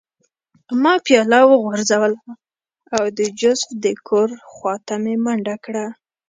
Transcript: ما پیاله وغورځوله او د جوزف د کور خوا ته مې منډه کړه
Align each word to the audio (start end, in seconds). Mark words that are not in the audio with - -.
ما 0.81 0.93
پیاله 1.05 1.39
وغورځوله 1.47 2.19
او 2.95 3.03
د 3.17 3.19
جوزف 3.39 3.69
د 3.83 3.85
کور 4.07 4.29
خوا 4.51 4.73
ته 4.85 4.93
مې 5.03 5.15
منډه 5.23 5.55
کړه 5.65 5.85